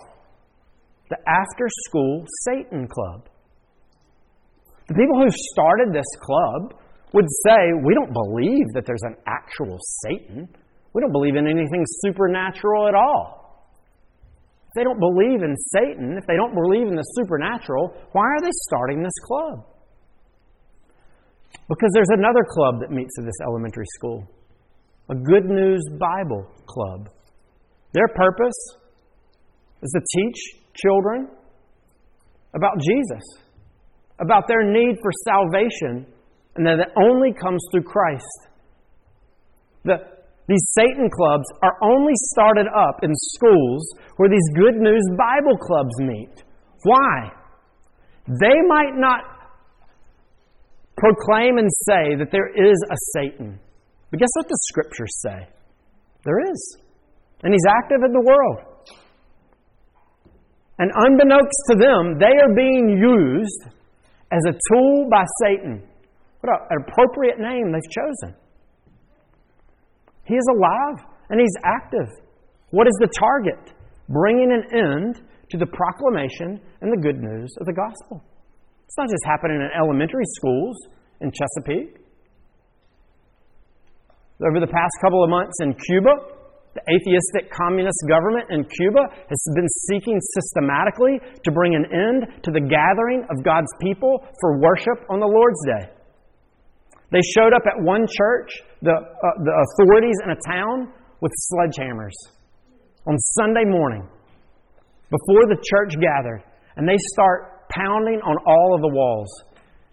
[1.11, 3.28] The After School Satan Club.
[4.88, 6.78] The people who started this club
[7.12, 10.49] would say, We don't believe that there's an actual Satan.
[10.94, 13.70] We don't believe in anything supernatural at all.
[14.68, 18.42] If they don't believe in Satan, if they don't believe in the supernatural, why are
[18.42, 19.76] they starting this club?
[21.68, 24.26] Because there's another club that meets at this elementary school
[25.09, 27.09] a Good News Bible Club.
[27.92, 28.59] Their purpose
[29.82, 30.36] is to teach
[30.74, 31.28] children
[32.55, 33.22] about Jesus,
[34.20, 36.07] about their need for salvation,
[36.57, 38.49] and that it only comes through Christ.
[39.84, 39.97] The,
[40.49, 45.94] these Satan clubs are only started up in schools where these Good News Bible clubs
[46.01, 46.42] meet.
[46.82, 47.30] Why?
[48.26, 49.36] They might not
[50.97, 53.59] proclaim and say that there is a Satan.
[54.11, 55.49] But guess what the scriptures say?
[56.24, 56.78] There is.
[57.42, 58.76] And he's active in the world.
[60.78, 63.72] And unbeknownst to them, they are being used
[64.32, 65.82] as a tool by Satan.
[66.40, 68.36] What an appropriate name they've chosen.
[70.24, 72.09] He is alive and he's active.
[72.70, 73.74] What is the target?
[74.09, 75.20] Bringing an end
[75.51, 78.22] to the proclamation and the good news of the gospel.
[78.87, 80.76] It's not just happening in elementary schools
[81.20, 81.99] in Chesapeake.
[84.39, 86.12] Over the past couple of months in Cuba,
[86.76, 92.51] the atheistic communist government in Cuba has been seeking systematically to bring an end to
[92.53, 95.84] the gathering of God's people for worship on the Lord's Day.
[97.11, 98.51] They showed up at one church,
[98.82, 102.14] the, uh, the authorities in a town, with sledgehammers
[103.09, 104.07] on Sunday morning
[105.09, 106.45] before the church gathered,
[106.76, 109.29] and they start pounding on all of the walls.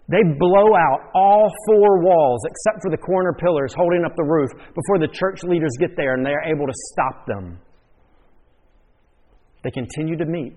[0.08, 4.50] They blow out all four walls except for the corner pillars holding up the roof
[4.52, 7.58] before the church leaders get there and they are able to stop them.
[9.62, 10.52] They continue to meet.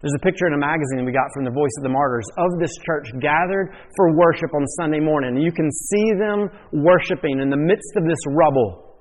[0.00, 2.60] There's a picture in a magazine we got from the Voice of the Martyrs of
[2.62, 5.42] this church gathered for worship on Sunday morning.
[5.42, 8.94] You can see them worshiping in the midst of this rubble.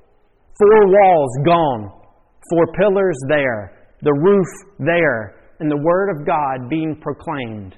[0.57, 1.91] Four walls gone,
[2.49, 4.47] four pillars there, the roof
[4.79, 7.75] there, and the Word of God being proclaimed.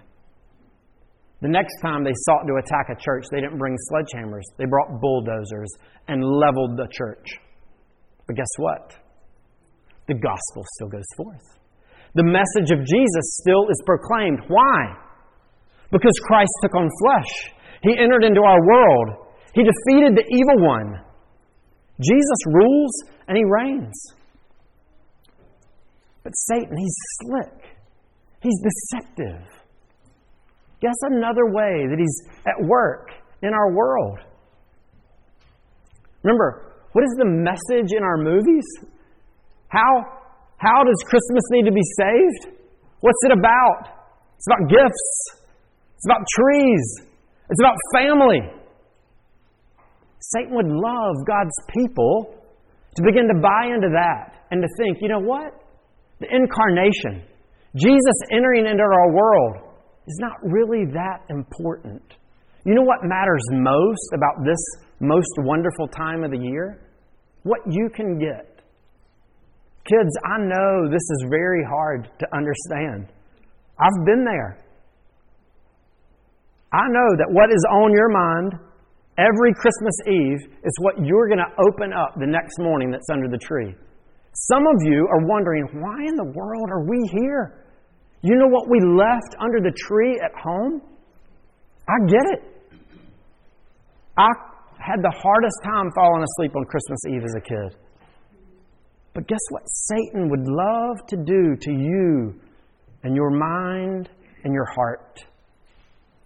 [1.42, 4.44] The next time they sought to attack a church, they didn't bring sledgehammers.
[4.58, 5.72] They brought bulldozers
[6.08, 7.26] and leveled the church.
[8.28, 8.94] But guess what?
[10.08, 11.60] The gospel still goes forth.
[12.16, 14.42] The message of Jesus still is proclaimed.
[14.48, 14.98] Why?
[15.92, 17.54] Because Christ took on flesh.
[17.84, 19.28] He entered into our world.
[19.54, 21.00] He defeated the evil one.
[22.02, 22.92] Jesus rules
[23.28, 23.96] and he reigns.
[26.24, 27.59] But Satan, he's slick.
[28.42, 29.46] He's deceptive.
[30.82, 33.10] Guess another way that He's at work
[33.42, 34.20] in our world.
[36.24, 38.66] Remember, what is the message in our movies?
[39.70, 40.04] How,
[40.58, 42.58] how does Christmas need to be saved?
[43.02, 44.00] What's it about?
[44.36, 45.10] It's about gifts,
[45.96, 46.86] it's about trees,
[47.50, 48.40] it's about family.
[50.22, 52.36] Satan would love God's people
[52.96, 55.54] to begin to buy into that and to think, you know what?
[56.20, 57.28] The incarnation,
[57.76, 59.70] Jesus entering into our world,
[60.08, 62.02] is not really that important.
[62.66, 64.60] You know what matters most about this
[65.00, 66.82] most wonderful time of the year?
[67.44, 68.62] What you can get.
[69.86, 73.08] Kids, I know this is very hard to understand.
[73.80, 74.58] I've been there.
[76.74, 78.54] I know that what is on your mind
[79.18, 83.28] every Christmas Eve is what you're going to open up the next morning that's under
[83.28, 83.74] the tree.
[84.34, 87.59] Some of you are wondering, why in the world are we here?
[88.22, 90.82] You know what we left under the tree at home?
[91.88, 92.60] I get it.
[94.18, 94.28] I
[94.78, 97.80] had the hardest time falling asleep on Christmas Eve as a kid.
[99.14, 102.40] But guess what Satan would love to do to you
[103.04, 104.10] and your mind
[104.44, 105.24] and your heart?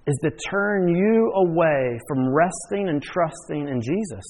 [0.06, 4.26] Is to turn you away from resting and trusting in Jesus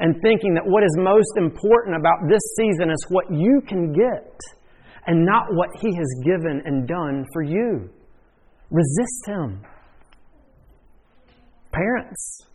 [0.00, 4.38] and thinking that what is most important about this season is what you can get
[5.06, 7.88] and not what He has given and done for you.
[8.70, 9.62] Resist Him.
[11.72, 12.46] Parents,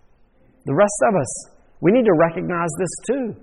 [0.65, 1.49] the rest of us,
[1.81, 3.35] we need to recognize this too.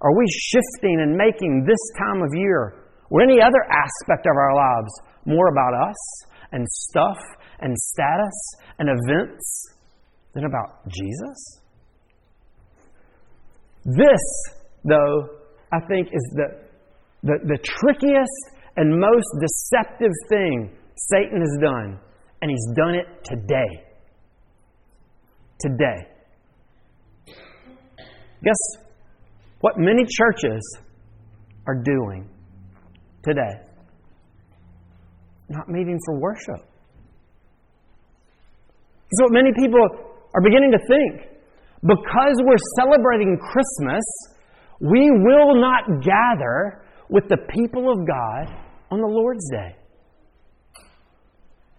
[0.00, 4.54] Are we shifting and making this time of year or any other aspect of our
[4.54, 4.92] lives
[5.24, 5.96] more about us
[6.52, 7.18] and stuff
[7.60, 9.74] and status and events
[10.34, 11.60] than about Jesus?
[13.84, 14.20] This,
[14.84, 15.28] though,
[15.72, 16.65] I think is the
[17.26, 18.42] the, the trickiest
[18.76, 21.98] and most deceptive thing Satan has done,
[22.40, 23.84] and he's done it today.
[25.58, 26.06] Today.
[28.44, 28.84] Guess
[29.60, 30.78] what many churches
[31.66, 32.28] are doing
[33.24, 33.60] today?
[35.48, 36.62] Not meeting for worship.
[39.10, 39.80] It's what many people
[40.34, 41.32] are beginning to think.
[41.82, 44.04] Because we're celebrating Christmas,
[44.80, 48.56] we will not gather with the people of God
[48.90, 49.76] on the Lord's Day.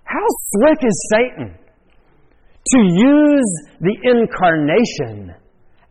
[0.04, 1.58] How slick is Satan
[2.70, 5.34] to use the incarnation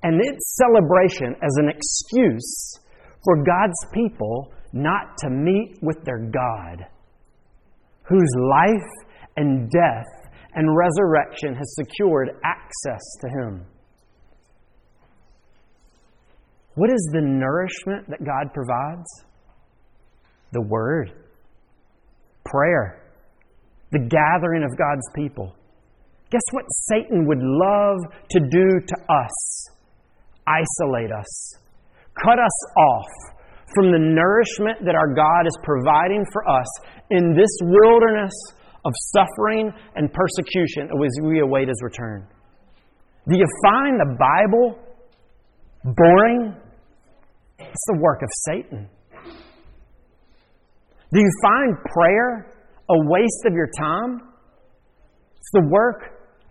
[0.02, 2.80] and its celebration as an excuse
[3.24, 6.86] for God's people not to meet with their God,
[8.04, 9.06] whose life
[9.36, 13.66] and death and resurrection has secured access to Him.
[16.74, 19.25] What is the nourishment that God provides?
[20.56, 21.12] The Word,
[22.46, 23.02] prayer,
[23.92, 25.54] the gathering of God's people.
[26.30, 27.98] Guess what Satan would love
[28.30, 29.68] to do to us?
[30.46, 31.58] Isolate us,
[32.24, 33.36] cut us off
[33.74, 36.66] from the nourishment that our God is providing for us
[37.10, 38.32] in this wilderness
[38.86, 42.26] of suffering and persecution as we await His return.
[43.28, 44.78] Do you find the Bible
[45.84, 46.56] boring?
[47.58, 48.88] It's the work of Satan.
[51.12, 52.52] Do you find prayer
[52.90, 54.22] a waste of your time?
[55.36, 56.02] It's the work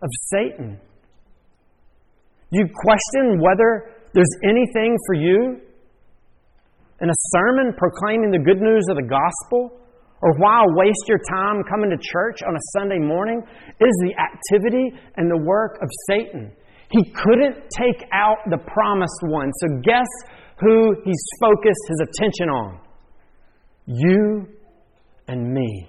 [0.02, 0.80] of Satan.
[2.52, 5.60] Do you question whether there's anything for you
[7.02, 9.82] in a sermon proclaiming the good news of the gospel?
[10.22, 13.44] Or why waste your time coming to church on a Sunday morning?
[13.82, 16.52] Is the activity and the work of Satan.
[16.92, 19.52] He couldn't take out the promised one.
[19.60, 20.08] So, guess
[20.62, 22.85] who he's focused his attention on?
[23.86, 24.48] You
[25.28, 25.88] and me.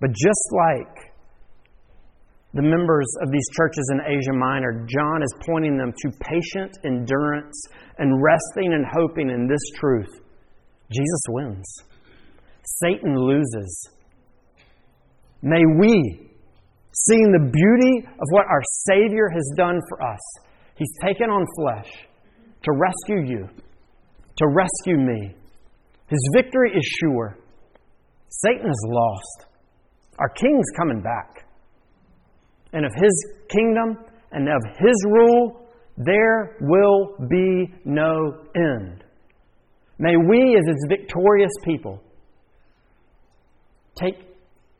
[0.00, 1.12] But just like
[2.54, 7.62] the members of these churches in Asia Minor, John is pointing them to patient endurance
[7.98, 10.20] and resting and hoping in this truth
[10.92, 11.76] Jesus wins,
[12.64, 13.90] Satan loses.
[15.42, 16.30] May we,
[16.92, 20.18] seeing the beauty of what our Savior has done for us,
[20.76, 21.92] He's taken on flesh
[22.62, 23.48] to rescue you,
[24.36, 25.36] to rescue me.
[26.10, 27.38] His victory is sure.
[28.28, 29.46] Satan is lost.
[30.18, 31.46] Our king's coming back.
[32.72, 39.04] And of his kingdom and of his rule, there will be no end.
[39.98, 42.02] May we, as his victorious people,
[44.00, 44.14] take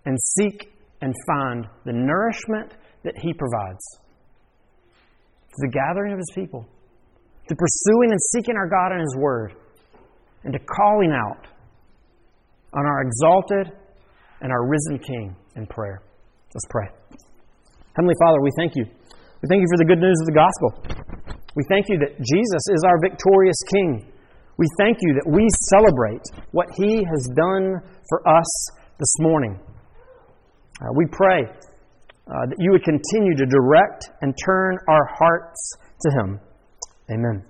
[0.06, 3.84] and seek and find the nourishment that He provides
[5.50, 6.66] to the gathering of His people,
[7.48, 9.54] to pursuing and seeking our God and His Word,
[10.45, 11.47] and to calling out
[12.72, 13.76] on our exalted
[14.41, 16.03] and our risen King in prayer.
[16.55, 16.88] Let's pray.
[17.97, 18.84] Heavenly Father, we thank you.
[19.43, 20.68] We thank you for the good news of the gospel.
[21.57, 24.11] We thank you that Jesus is our victorious King
[24.61, 26.20] we thank you that we celebrate
[26.53, 27.80] what He has done
[28.11, 28.68] for us
[28.99, 29.59] this morning.
[30.82, 35.72] Uh, we pray uh, that you would continue to direct and turn our hearts
[36.03, 36.41] to Him.
[37.11, 37.49] Amen.